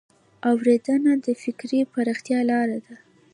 اورېدنه 0.49 1.11
د 1.25 1.27
فکري 1.41 1.79
پراختیا 1.93 2.39
لار 2.49 2.69
ده 2.85 2.95